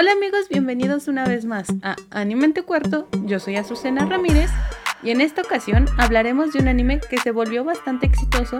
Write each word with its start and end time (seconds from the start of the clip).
Hola 0.00 0.12
amigos, 0.12 0.48
bienvenidos 0.48 1.08
una 1.08 1.26
vez 1.26 1.44
más 1.44 1.68
a 1.82 1.94
Anime 2.08 2.54
Cuarto. 2.54 3.06
Yo 3.26 3.38
soy 3.38 3.56
Azucena 3.56 4.06
Ramírez 4.06 4.48
y 5.02 5.10
en 5.10 5.20
esta 5.20 5.42
ocasión 5.42 5.84
hablaremos 5.98 6.54
de 6.54 6.60
un 6.60 6.68
anime 6.68 7.00
que 7.00 7.18
se 7.18 7.32
volvió 7.32 7.64
bastante 7.64 8.06
exitoso 8.06 8.58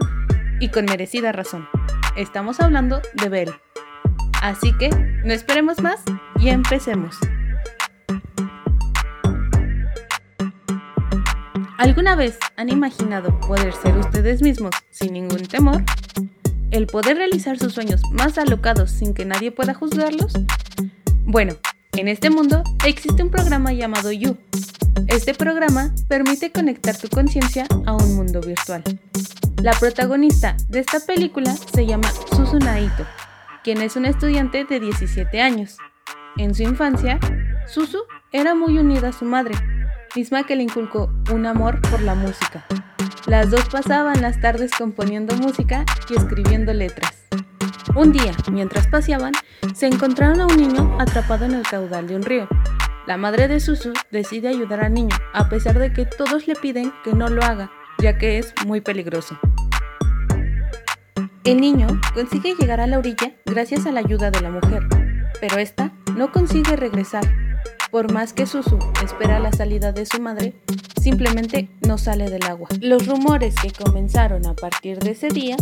y 0.60 0.68
con 0.68 0.84
merecida 0.84 1.32
razón. 1.32 1.66
Estamos 2.14 2.60
hablando 2.60 3.00
de 3.14 3.30
Bell. 3.30 3.54
Así 4.42 4.76
que 4.76 4.90
no 4.90 5.32
esperemos 5.32 5.80
más 5.80 6.02
y 6.38 6.50
empecemos. 6.50 7.16
¿Alguna 11.78 12.16
vez 12.16 12.38
han 12.58 12.68
imaginado 12.68 13.40
poder 13.40 13.72
ser 13.72 13.96
ustedes 13.96 14.42
mismos 14.42 14.74
sin 14.90 15.14
ningún 15.14 15.46
temor? 15.46 15.84
¿El 16.70 16.86
poder 16.86 17.16
realizar 17.16 17.58
sus 17.58 17.72
sueños 17.72 18.02
más 18.12 18.36
alocados 18.36 18.90
sin 18.90 19.14
que 19.14 19.24
nadie 19.24 19.50
pueda 19.50 19.72
juzgarlos? 19.72 20.34
Bueno, 21.24 21.54
en 21.92 22.08
este 22.08 22.30
mundo 22.30 22.62
existe 22.84 23.22
un 23.22 23.30
programa 23.30 23.72
llamado 23.72 24.10
You. 24.10 24.36
Este 25.06 25.34
programa 25.34 25.94
permite 26.08 26.50
conectar 26.50 26.96
tu 26.96 27.08
conciencia 27.08 27.66
a 27.86 27.94
un 27.94 28.16
mundo 28.16 28.40
virtual. 28.40 28.82
La 29.62 29.72
protagonista 29.72 30.56
de 30.68 30.80
esta 30.80 31.00
película 31.00 31.54
se 31.72 31.86
llama 31.86 32.10
Susu 32.34 32.58
Naito, 32.58 33.06
quien 33.62 33.82
es 33.82 33.96
una 33.96 34.08
estudiante 34.08 34.64
de 34.64 34.80
17 34.80 35.40
años. 35.40 35.76
En 36.36 36.54
su 36.54 36.62
infancia, 36.62 37.18
Susu 37.66 37.98
era 38.32 38.54
muy 38.54 38.78
unida 38.78 39.08
a 39.08 39.12
su 39.12 39.24
madre, 39.24 39.54
misma 40.16 40.44
que 40.44 40.56
le 40.56 40.62
inculcó 40.64 41.12
un 41.32 41.46
amor 41.46 41.80
por 41.82 42.02
la 42.02 42.14
música. 42.14 42.66
Las 43.26 43.50
dos 43.50 43.68
pasaban 43.68 44.22
las 44.22 44.40
tardes 44.40 44.72
componiendo 44.76 45.36
música 45.36 45.84
y 46.08 46.16
escribiendo 46.16 46.72
letras. 46.72 47.19
Un 47.96 48.12
día, 48.12 48.32
mientras 48.50 48.86
paseaban, 48.86 49.32
se 49.74 49.86
encontraron 49.88 50.40
a 50.40 50.46
un 50.46 50.56
niño 50.56 50.96
atrapado 51.00 51.44
en 51.44 51.54
el 51.54 51.62
caudal 51.62 52.06
de 52.06 52.14
un 52.14 52.22
río. 52.22 52.48
La 53.06 53.16
madre 53.16 53.48
de 53.48 53.58
Susu 53.58 53.92
decide 54.12 54.48
ayudar 54.48 54.84
al 54.84 54.94
niño, 54.94 55.16
a 55.32 55.48
pesar 55.48 55.78
de 55.78 55.92
que 55.92 56.06
todos 56.06 56.46
le 56.46 56.54
piden 56.54 56.92
que 57.02 57.14
no 57.14 57.28
lo 57.28 57.42
haga, 57.42 57.70
ya 57.98 58.16
que 58.16 58.38
es 58.38 58.54
muy 58.64 58.80
peligroso. 58.80 59.38
El 61.42 61.60
niño 61.60 61.88
consigue 62.14 62.54
llegar 62.54 62.80
a 62.80 62.86
la 62.86 62.98
orilla 62.98 63.32
gracias 63.44 63.86
a 63.86 63.92
la 63.92 64.00
ayuda 64.00 64.30
de 64.30 64.40
la 64.40 64.50
mujer, 64.50 64.86
pero 65.40 65.58
esta 65.58 65.92
no 66.16 66.30
consigue 66.30 66.76
regresar. 66.76 67.24
Por 67.90 68.12
más 68.12 68.32
que 68.32 68.46
Susu 68.46 68.78
espera 69.02 69.40
la 69.40 69.52
salida 69.52 69.90
de 69.90 70.06
su 70.06 70.20
madre, 70.20 70.54
simplemente 71.00 71.68
no 71.86 71.98
sale 71.98 72.30
del 72.30 72.44
agua. 72.44 72.68
Los 72.80 73.06
rumores 73.08 73.56
que 73.60 73.72
comenzaron 73.72 74.46
a 74.46 74.54
partir 74.54 75.00
de 75.00 75.10
ese 75.10 75.28
día 75.28 75.56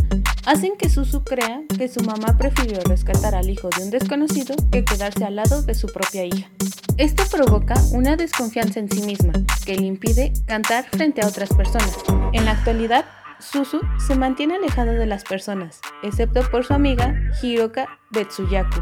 hacen 0.45 0.73
que 0.79 0.91
Susu 0.91 1.25
crea 1.25 1.63
que 1.79 1.89
su 1.89 2.03
mamá 2.03 2.37
prefirió 2.37 2.81
rescatar 2.81 3.35
al 3.35 3.49
hijo 3.49 3.71
de 3.71 3.85
un 3.85 3.91
desconocido 3.91 4.55
que 4.71 4.85
quedarse 4.85 5.25
al 5.25 5.37
lado 5.37 5.63
de 5.63 5.75
su 5.75 5.87
propia 5.87 6.27
hija. 6.27 6.51
Esto 6.99 7.23
provoca 7.31 7.75
una 7.93 8.17
desconfianza 8.17 8.79
en 8.81 8.91
sí 8.91 9.03
misma, 9.03 9.33
que 9.65 9.77
le 9.77 9.87
impide 9.87 10.35
cantar 10.47 10.85
frente 10.91 11.23
a 11.23 11.29
otras 11.29 11.49
personas. 11.55 11.97
En 12.35 12.45
la 12.45 12.51
actualidad, 12.51 13.07
Susu 13.39 13.81
se 14.07 14.17
mantiene 14.17 14.57
alejada 14.57 14.93
de 14.93 15.07
las 15.07 15.25
personas, 15.25 15.81
excepto 16.03 16.43
por 16.51 16.65
su 16.65 16.75
amiga 16.75 17.15
Hiroka 17.41 17.89
Betsuyaku, 18.11 18.81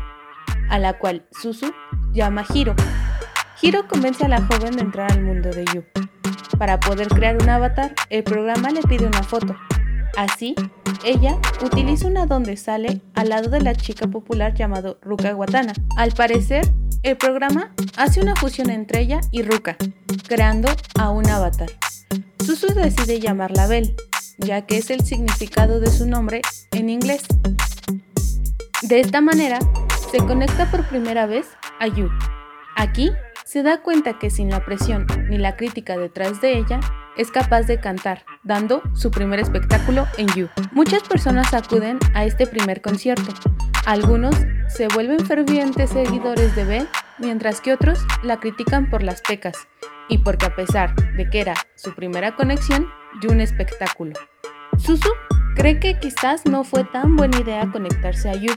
a 0.69 0.79
la 0.81 0.99
cual 0.99 1.27
Susu 1.31 1.73
llama 2.13 2.45
Hiro. 2.53 2.75
Hiro 3.63 3.89
convence 3.89 4.23
a 4.23 4.29
la 4.29 4.43
joven 4.43 4.77
de 4.77 4.83
entrar 4.83 5.11
al 5.11 5.23
mundo 5.23 5.49
de 5.51 5.65
Yu. 5.65 5.83
Para 6.59 6.79
poder 6.79 7.09
crear 7.09 7.37
un 7.43 7.49
avatar, 7.49 7.95
el 8.11 8.23
programa 8.23 8.69
le 8.71 8.83
pide 8.83 9.07
una 9.07 9.23
foto. 9.23 9.57
Así, 10.17 10.55
ella 11.05 11.39
utiliza 11.65 12.07
una 12.07 12.27
donde 12.27 12.59
sale 12.59 13.01
al 13.15 13.31
lado 13.31 13.49
de 13.49 13.63
la 13.63 13.75
chica 13.75 14.07
popular 14.09 14.53
llamado 14.55 14.99
Ruka 15.01 15.35
Watana. 15.35 15.73
Al 15.97 16.13
parecer, 16.13 16.69
el 17.03 17.17
programa 17.17 17.73
hace 17.97 18.21
una 18.21 18.37
fusión 18.37 18.69
entre 18.69 19.01
ella 19.01 19.21
y 19.31 19.43
Ruka, 19.43 19.77
creando 20.29 20.69
a 20.99 21.09
un 21.11 21.27
avatar. 21.29 21.71
Susu 22.45 22.75
decide 22.75 23.21
llamarla 23.21 23.67
Belle, 23.67 23.97
ya 24.39 24.67
que 24.67 24.77
es 24.77 24.91
el 24.91 25.01
significado 25.01 25.81
de 25.81 25.91
su 25.91 26.07
nombre 26.07 26.43
en 26.73 26.91
inglés. 26.91 27.23
De 28.83 29.01
esta 29.01 29.23
manera, 29.23 29.59
se 30.11 30.19
conecta 30.19 30.71
por 30.71 30.87
primera 30.89 31.25
vez 31.25 31.47
a 31.81 31.87
Yu. 31.87 32.11
Aquí 32.77 33.11
se 33.47 33.63
da 33.63 33.81
cuenta 33.81 34.19
que 34.19 34.29
sin 34.29 34.51
la 34.51 34.65
presión 34.65 35.07
ni 35.31 35.39
la 35.39 35.57
crítica 35.57 35.97
detrás 35.97 36.41
de 36.41 36.59
ella, 36.59 36.81
es 37.17 37.31
capaz 37.31 37.63
de 37.63 37.79
cantar, 37.79 38.25
dando 38.43 38.83
su 38.93 39.13
primer 39.13 39.39
espectáculo 39.39 40.05
en 40.19 40.27
You. 40.35 40.49
Muchas 40.73 41.05
personas 41.05 41.55
acuden 41.55 41.99
a 42.13 42.25
este 42.25 42.49
primer 42.49 42.83
concierto. 42.83 43.33
Algunos 43.87 44.35
se 44.67 44.89
vuelven 44.89 45.25
fervientes 45.25 45.91
seguidores 45.91 46.57
de 46.57 46.65
Ben, 46.65 46.89
mientras 47.19 47.61
que 47.61 47.73
otros 47.73 48.05
la 48.25 48.41
critican 48.41 48.91
por 48.91 49.05
las 49.05 49.23
pecas 49.23 49.69
y 50.09 50.19
porque 50.19 50.47
a 50.47 50.57
pesar 50.57 50.95
de 51.17 51.31
que 51.31 51.41
era 51.41 51.55
su 51.77 51.95
primera 51.95 52.35
conexión 52.35 52.89
y 53.23 53.29
un 53.29 53.41
espectáculo. 53.41 54.15
Susu 54.77 55.11
cree 55.55 55.79
que 55.79 55.99
quizás 56.01 56.45
no 56.47 56.65
fue 56.65 56.83
tan 56.83 57.15
buena 57.15 57.39
idea 57.39 57.71
conectarse 57.71 58.29
a 58.29 58.35
You, 58.35 58.53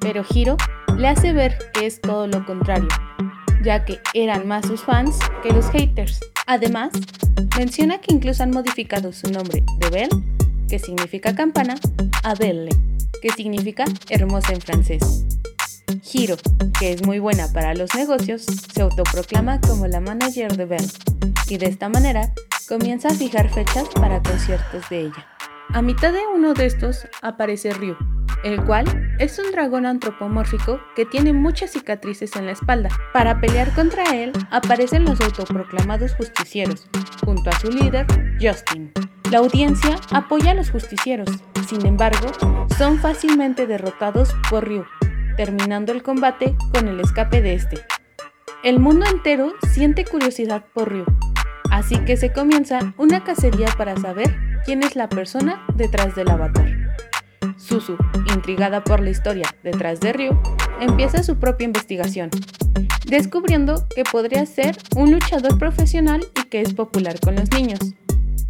pero 0.00 0.24
Hiro 0.28 0.56
le 0.96 1.08
hace 1.08 1.32
ver 1.32 1.56
que 1.72 1.86
es 1.86 2.00
todo 2.00 2.26
lo 2.26 2.44
contrario, 2.44 2.88
ya 3.62 3.84
que 3.84 4.00
eran 4.14 4.46
más 4.46 4.66
sus 4.66 4.82
fans 4.82 5.18
que 5.42 5.52
los 5.52 5.70
haters. 5.70 6.20
Además, 6.46 6.90
menciona 7.56 7.98
que 7.98 8.14
incluso 8.14 8.42
han 8.42 8.50
modificado 8.50 9.12
su 9.12 9.30
nombre 9.30 9.64
de 9.78 9.90
Belle, 9.90 10.22
que 10.68 10.78
significa 10.78 11.34
campana, 11.34 11.76
a 12.22 12.34
Belle, 12.34 12.70
que 13.20 13.30
significa 13.30 13.84
hermosa 14.10 14.52
en 14.52 14.60
francés. 14.60 15.24
Hiro, 16.12 16.36
que 16.78 16.92
es 16.92 17.06
muy 17.06 17.18
buena 17.18 17.52
para 17.52 17.74
los 17.74 17.94
negocios, 17.94 18.42
se 18.42 18.82
autoproclama 18.82 19.60
como 19.60 19.86
la 19.86 20.00
manager 20.00 20.56
de 20.56 20.64
Belle 20.64 20.88
y 21.48 21.58
de 21.58 21.66
esta 21.66 21.88
manera 21.88 22.32
comienza 22.68 23.08
a 23.08 23.14
fijar 23.14 23.50
fechas 23.50 23.88
para 23.94 24.22
conciertos 24.22 24.88
de 24.90 25.02
ella. 25.02 25.26
A 25.74 25.80
mitad 25.80 26.12
de 26.12 26.20
uno 26.34 26.54
de 26.54 26.66
estos 26.66 27.06
aparece 27.22 27.72
Ryu, 27.72 27.96
el 28.44 28.62
cual 28.64 29.14
es 29.18 29.38
un 29.38 29.52
dragón 29.52 29.86
antropomórfico 29.86 30.80
que 30.96 31.06
tiene 31.06 31.32
muchas 31.32 31.70
cicatrices 31.70 32.34
en 32.36 32.46
la 32.46 32.52
espalda. 32.52 32.90
Para 33.12 33.40
pelear 33.40 33.72
contra 33.74 34.04
él 34.14 34.32
aparecen 34.50 35.04
los 35.04 35.20
autoproclamados 35.20 36.14
justicieros, 36.14 36.88
junto 37.24 37.50
a 37.50 37.58
su 37.58 37.70
líder, 37.70 38.06
Justin. 38.40 38.92
La 39.30 39.38
audiencia 39.38 39.96
apoya 40.10 40.50
a 40.50 40.54
los 40.54 40.70
justicieros, 40.70 41.28
sin 41.66 41.86
embargo, 41.86 42.28
son 42.76 42.98
fácilmente 42.98 43.66
derrotados 43.66 44.34
por 44.50 44.68
Ryu, 44.68 44.84
terminando 45.36 45.92
el 45.92 46.02
combate 46.02 46.54
con 46.74 46.88
el 46.88 47.00
escape 47.00 47.40
de 47.40 47.54
este. 47.54 47.78
El 48.62 48.78
mundo 48.78 49.06
entero 49.06 49.54
siente 49.72 50.04
curiosidad 50.04 50.64
por 50.74 50.90
Ryu, 50.90 51.06
así 51.70 51.98
que 52.04 52.16
se 52.16 52.32
comienza 52.32 52.92
una 52.98 53.24
cacería 53.24 53.68
para 53.78 53.96
saber 53.96 54.36
quién 54.64 54.82
es 54.82 54.96
la 54.96 55.08
persona 55.08 55.64
detrás 55.74 56.14
del 56.14 56.30
avatar. 56.30 56.81
Susu, 57.62 57.96
intrigada 58.34 58.82
por 58.82 59.00
la 59.00 59.10
historia 59.10 59.46
detrás 59.62 60.00
de 60.00 60.12
Ryu, 60.12 60.36
empieza 60.80 61.22
su 61.22 61.38
propia 61.38 61.64
investigación, 61.64 62.28
descubriendo 63.06 63.86
que 63.94 64.02
podría 64.02 64.44
ser 64.46 64.76
un 64.96 65.12
luchador 65.12 65.58
profesional 65.58 66.26
y 66.40 66.48
que 66.48 66.60
es 66.60 66.74
popular 66.74 67.20
con 67.20 67.36
los 67.36 67.50
niños. 67.52 67.78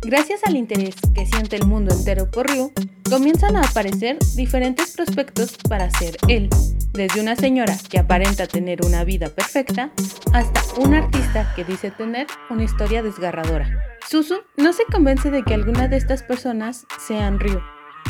Gracias 0.00 0.42
al 0.44 0.56
interés 0.56 0.94
que 1.14 1.26
siente 1.26 1.56
el 1.56 1.66
mundo 1.66 1.94
entero 1.94 2.30
por 2.30 2.50
Ryu, 2.50 2.72
comienzan 3.08 3.56
a 3.56 3.60
aparecer 3.60 4.18
diferentes 4.34 4.94
prospectos 4.96 5.58
para 5.68 5.90
ser 5.90 6.16
él, 6.28 6.48
desde 6.92 7.20
una 7.20 7.36
señora 7.36 7.76
que 7.90 7.98
aparenta 7.98 8.46
tener 8.46 8.84
una 8.84 9.04
vida 9.04 9.28
perfecta 9.28 9.92
hasta 10.32 10.62
un 10.80 10.94
artista 10.94 11.52
que 11.54 11.64
dice 11.64 11.90
tener 11.90 12.26
una 12.48 12.64
historia 12.64 13.02
desgarradora. 13.02 13.68
Susu 14.08 14.36
no 14.56 14.72
se 14.72 14.84
convence 14.90 15.30
de 15.30 15.42
que 15.42 15.54
alguna 15.54 15.86
de 15.88 15.98
estas 15.98 16.22
personas 16.22 16.86
sean 16.98 17.38
Ryu, 17.38 17.60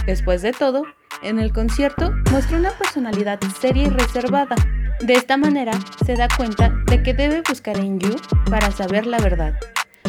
Después 0.07 0.43
de 0.43 0.53
todo, 0.53 0.85
en 1.23 1.39
el 1.39 1.53
concierto 1.53 2.13
muestra 2.31 2.59
una 2.59 2.71
personalidad 2.71 3.39
seria 3.61 3.85
y 3.85 3.91
reservada. 3.91 4.57
De 5.01 5.15
esta 5.15 5.37
manera 5.37 5.73
se 6.05 6.15
da 6.17 6.29
cuenta 6.37 6.75
de 6.87 7.03
que 7.03 7.15
debe 7.15 7.43
buscar 7.49 7.79
en 7.79 7.99
Yu 7.99 8.17
para 8.51 8.71
saber 8.71 9.07
la 9.07 9.19
verdad. 9.19 9.55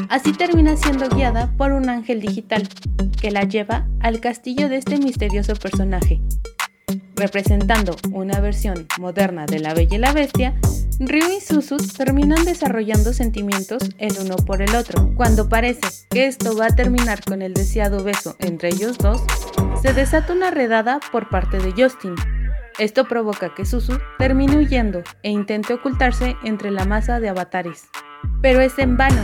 Así 0.09 0.33
termina 0.33 0.75
siendo 0.75 1.09
guiada 1.09 1.51
por 1.57 1.71
un 1.71 1.89
ángel 1.89 2.21
digital 2.21 2.67
que 3.19 3.31
la 3.31 3.43
lleva 3.43 3.87
al 3.99 4.19
castillo 4.19 4.69
de 4.69 4.77
este 4.77 4.97
misterioso 4.97 5.55
personaje. 5.55 6.21
Representando 7.15 7.95
una 8.11 8.39
versión 8.39 8.87
moderna 8.99 9.45
de 9.45 9.59
La 9.59 9.73
Bella 9.73 9.95
y 9.95 9.99
la 9.99 10.13
Bestia, 10.13 10.55
Ryu 10.99 11.37
y 11.37 11.41
Susu 11.41 11.77
terminan 11.77 12.45
desarrollando 12.45 13.13
sentimientos 13.13 13.83
el 13.97 14.13
uno 14.19 14.35
por 14.35 14.61
el 14.61 14.75
otro. 14.75 15.11
Cuando 15.15 15.49
parece 15.49 15.81
que 16.09 16.27
esto 16.27 16.55
va 16.55 16.67
a 16.67 16.75
terminar 16.75 17.23
con 17.23 17.41
el 17.41 17.53
deseado 17.53 18.03
beso 18.03 18.35
entre 18.39 18.69
ellos 18.69 18.97
dos, 18.97 19.23
se 19.83 19.91
desata 19.91 20.31
una 20.31 20.49
redada 20.49 21.01
por 21.11 21.27
parte 21.27 21.57
de 21.57 21.73
Justin. 21.73 22.15
Esto 22.79 23.03
provoca 23.03 23.53
que 23.53 23.65
Susu 23.65 23.99
termine 24.17 24.55
huyendo 24.55 25.03
e 25.23 25.29
intente 25.29 25.73
ocultarse 25.73 26.37
entre 26.45 26.71
la 26.71 26.85
masa 26.85 27.19
de 27.19 27.27
avatares. 27.27 27.89
Pero 28.41 28.61
es 28.61 28.79
en 28.79 28.95
vano, 28.95 29.21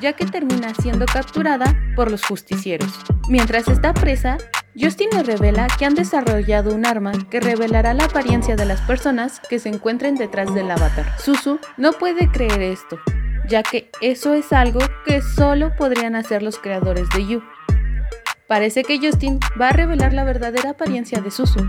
ya 0.00 0.14
que 0.14 0.24
termina 0.24 0.72
siendo 0.80 1.04
capturada 1.04 1.76
por 1.94 2.10
los 2.10 2.24
justicieros. 2.24 2.90
Mientras 3.28 3.68
está 3.68 3.92
presa, 3.92 4.38
Justin 4.80 5.10
le 5.12 5.24
revela 5.24 5.66
que 5.78 5.84
han 5.84 5.94
desarrollado 5.94 6.74
un 6.74 6.86
arma 6.86 7.12
que 7.28 7.40
revelará 7.40 7.92
la 7.92 8.04
apariencia 8.04 8.56
de 8.56 8.64
las 8.64 8.80
personas 8.80 9.42
que 9.50 9.58
se 9.58 9.68
encuentren 9.68 10.14
detrás 10.14 10.54
del 10.54 10.70
avatar. 10.70 11.04
Susu 11.18 11.60
no 11.76 11.92
puede 11.92 12.30
creer 12.30 12.62
esto, 12.62 12.98
ya 13.46 13.62
que 13.62 13.90
eso 14.00 14.32
es 14.32 14.54
algo 14.54 14.80
que 15.04 15.20
solo 15.20 15.76
podrían 15.76 16.16
hacer 16.16 16.42
los 16.42 16.58
creadores 16.58 17.10
de 17.14 17.26
You. 17.26 17.42
Parece 18.48 18.82
que 18.82 18.98
Justin 18.98 19.38
va 19.60 19.68
a 19.68 19.72
revelar 19.72 20.14
la 20.14 20.24
verdadera 20.24 20.70
apariencia 20.70 21.20
de 21.20 21.30
Susu, 21.30 21.68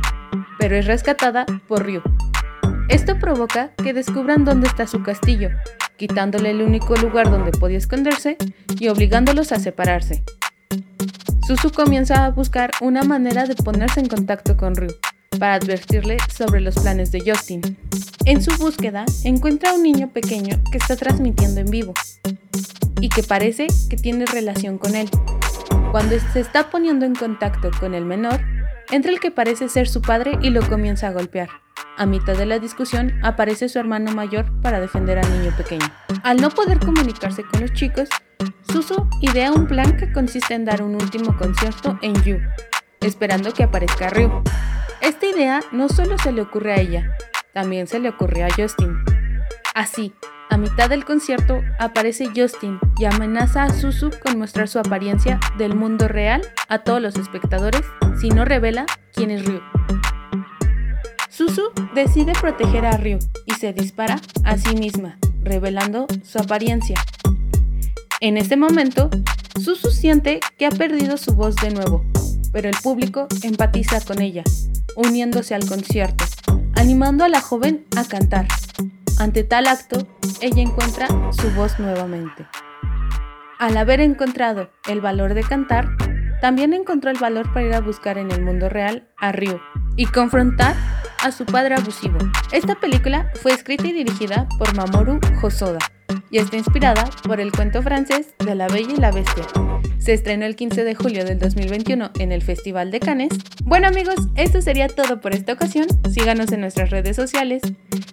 pero 0.57 0.77
es 0.77 0.85
rescatada 0.85 1.45
por 1.67 1.85
Ryu. 1.85 2.01
Esto 2.87 3.19
provoca 3.19 3.71
que 3.83 3.91
descubran 3.91 4.45
dónde 4.45 4.67
está 4.67 4.87
su 4.87 5.03
castillo, 5.03 5.49
quitándole 5.97 6.51
el 6.51 6.61
único 6.61 6.95
lugar 6.95 7.29
donde 7.29 7.51
podía 7.51 7.77
esconderse 7.77 8.37
y 8.79 8.87
obligándolos 8.87 9.51
a 9.51 9.59
separarse. 9.59 10.23
Susu 11.45 11.69
comienza 11.69 12.23
a 12.23 12.31
buscar 12.31 12.71
una 12.79 13.03
manera 13.03 13.43
de 13.43 13.55
ponerse 13.55 13.99
en 13.99 14.07
contacto 14.07 14.55
con 14.55 14.73
Ryu 14.73 14.95
para 15.37 15.55
advertirle 15.55 16.15
sobre 16.33 16.61
los 16.61 16.75
planes 16.75 17.11
de 17.11 17.29
Justin. 17.29 17.77
En 18.23 18.41
su 18.41 18.55
búsqueda, 18.55 19.03
encuentra 19.25 19.71
a 19.71 19.73
un 19.73 19.83
niño 19.83 20.11
pequeño 20.13 20.61
que 20.71 20.77
está 20.77 20.95
transmitiendo 20.95 21.59
en 21.59 21.71
vivo 21.71 21.93
y 23.01 23.09
que 23.09 23.21
parece 23.21 23.67
que 23.89 23.97
tiene 23.97 24.25
relación 24.25 24.77
con 24.77 24.95
él. 24.95 25.09
Cuando 25.91 26.19
se 26.19 26.39
está 26.39 26.69
poniendo 26.69 27.07
en 27.07 27.15
contacto 27.15 27.71
con 27.79 27.95
el 27.95 28.05
menor, 28.05 28.39
entra 28.91 29.11
el 29.11 29.19
que 29.19 29.31
parece 29.31 29.69
ser 29.69 29.87
su 29.87 30.03
padre 30.03 30.37
y 30.39 30.51
lo 30.51 30.61
comienza 30.67 31.07
a 31.07 31.11
golpear. 31.11 31.49
A 31.97 32.05
mitad 32.05 32.37
de 32.37 32.45
la 32.45 32.59
discusión 32.59 33.19
aparece 33.23 33.69
su 33.69 33.79
hermano 33.79 34.11
mayor 34.11 34.45
para 34.61 34.79
defender 34.79 35.17
al 35.17 35.31
niño 35.31 35.51
pequeño. 35.57 35.87
Al 36.21 36.37
no 36.37 36.51
poder 36.51 36.79
comunicarse 36.79 37.43
con 37.43 37.61
los 37.61 37.73
chicos, 37.73 38.07
Susu 38.71 39.09
idea 39.19 39.51
un 39.51 39.65
plan 39.65 39.97
que 39.97 40.11
consiste 40.11 40.53
en 40.53 40.63
dar 40.63 40.83
un 40.83 40.93
último 40.93 41.35
concierto 41.35 41.97
en 42.03 42.13
Yu, 42.23 42.37
esperando 43.01 43.51
que 43.51 43.63
aparezca 43.63 44.11
Ryu. 44.11 44.43
Esta 45.01 45.25
idea 45.25 45.61
no 45.71 45.89
solo 45.89 46.19
se 46.19 46.31
le 46.31 46.41
ocurre 46.41 46.73
a 46.73 46.79
ella, 46.79 47.17
también 47.51 47.87
se 47.87 47.99
le 47.99 48.09
ocurre 48.09 48.43
a 48.43 48.49
Justin. 48.55 48.95
Así, 49.73 50.13
mitad 50.59 50.89
del 50.89 51.05
concierto 51.05 51.61
aparece 51.79 52.29
Justin 52.35 52.79
y 52.99 53.05
amenaza 53.05 53.63
a 53.63 53.73
Susu 53.73 54.11
con 54.21 54.37
mostrar 54.37 54.67
su 54.67 54.79
apariencia 54.79 55.39
del 55.57 55.75
mundo 55.75 56.07
real 56.07 56.41
a 56.67 56.79
todos 56.79 57.01
los 57.01 57.15
espectadores 57.15 57.81
si 58.19 58.29
no 58.29 58.45
revela 58.45 58.85
quién 59.13 59.31
es 59.31 59.45
Ryu. 59.45 59.61
Susu 61.29 61.71
decide 61.95 62.33
proteger 62.33 62.85
a 62.85 62.97
Ryu 62.97 63.19
y 63.45 63.53
se 63.53 63.73
dispara 63.73 64.19
a 64.43 64.57
sí 64.57 64.75
misma, 64.75 65.17
revelando 65.41 66.05
su 66.23 66.39
apariencia. 66.39 66.95
En 68.19 68.37
ese 68.37 68.57
momento, 68.57 69.09
Susu 69.59 69.91
siente 69.91 70.41
que 70.57 70.65
ha 70.65 70.71
perdido 70.71 71.17
su 71.17 71.33
voz 71.33 71.55
de 71.55 71.71
nuevo, 71.71 72.03
pero 72.51 72.67
el 72.69 72.75
público 72.83 73.27
empatiza 73.43 74.01
con 74.01 74.21
ella, 74.21 74.43
uniéndose 74.95 75.55
al 75.55 75.65
concierto, 75.65 76.25
animando 76.75 77.23
a 77.23 77.29
la 77.29 77.39
joven 77.39 77.85
a 77.95 78.03
cantar. 78.03 78.47
Ante 79.19 79.43
tal 79.43 79.67
acto, 79.67 80.07
ella 80.39 80.61
encuentra 80.61 81.07
su 81.31 81.51
voz 81.51 81.77
nuevamente. 81.77 82.47
Al 83.59 83.75
haber 83.75 83.99
encontrado 83.99 84.69
el 84.87 85.01
valor 85.01 85.33
de 85.33 85.43
cantar, 85.43 85.89
también 86.39 86.73
encontró 86.73 87.11
el 87.11 87.17
valor 87.17 87.51
para 87.51 87.65
ir 87.65 87.73
a 87.73 87.81
buscar 87.81 88.17
en 88.17 88.31
el 88.31 88.41
mundo 88.41 88.69
real 88.69 89.09
a 89.17 89.33
Ryu 89.33 89.59
y 89.97 90.05
confrontar 90.05 90.73
a 91.21 91.33
su 91.33 91.45
padre 91.45 91.75
abusivo. 91.75 92.17
Esta 92.53 92.75
película 92.75 93.29
fue 93.41 93.51
escrita 93.51 93.87
y 93.87 93.91
dirigida 93.91 94.47
por 94.57 94.73
Mamoru 94.73 95.19
Hosoda 95.41 95.79
y 96.31 96.37
está 96.37 96.55
inspirada 96.55 97.03
por 97.23 97.41
el 97.41 97.51
cuento 97.51 97.81
francés 97.81 98.33
de 98.39 98.55
La 98.55 98.69
Bella 98.69 98.93
y 98.93 98.97
la 98.97 99.11
Bestia. 99.11 99.43
Se 99.99 100.13
estrenó 100.13 100.45
el 100.45 100.55
15 100.55 100.83
de 100.83 100.95
julio 100.95 101.25
del 101.25 101.39
2021 101.39 102.11
en 102.19 102.31
el 102.31 102.41
Festival 102.41 102.89
de 102.89 102.99
Cannes. 102.99 103.29
Bueno 103.63 103.87
amigos, 103.87 104.15
esto 104.35 104.61
sería 104.61 104.87
todo 104.87 105.21
por 105.21 105.33
esta 105.33 105.53
ocasión. 105.53 105.87
Síganos 106.11 106.51
en 106.51 106.61
nuestras 106.61 106.89
redes 106.89 107.15
sociales. 107.15 107.61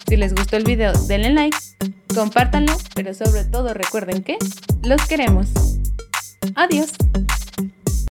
Si 0.09 0.17
les 0.17 0.35
gustó 0.35 0.57
el 0.57 0.65
video, 0.65 0.93
denle 1.07 1.31
like, 1.31 1.57
compártanlo, 2.15 2.77
pero 2.95 3.15
sobre 3.15 3.45
todo 3.45 3.73
recuerden 3.73 4.23
que 4.23 4.37
los 4.83 5.07
queremos. 5.07 5.49
Adiós. 6.55 6.93